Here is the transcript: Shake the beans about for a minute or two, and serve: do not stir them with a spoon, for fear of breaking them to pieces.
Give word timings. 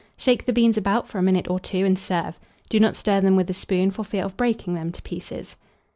Shake 0.17 0.45
the 0.45 0.51
beans 0.51 0.77
about 0.77 1.07
for 1.07 1.19
a 1.19 1.21
minute 1.21 1.47
or 1.47 1.59
two, 1.59 1.85
and 1.85 1.95
serve: 1.95 2.39
do 2.69 2.79
not 2.79 2.95
stir 2.95 3.21
them 3.21 3.35
with 3.35 3.51
a 3.51 3.53
spoon, 3.53 3.91
for 3.91 4.03
fear 4.03 4.25
of 4.25 4.35
breaking 4.35 4.73
them 4.73 4.91
to 4.91 5.01
pieces. 5.03 5.57